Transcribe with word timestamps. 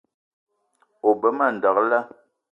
O 1.07 1.11
be 1.19 1.29
ma 1.37 1.47
ndekle 1.55 1.99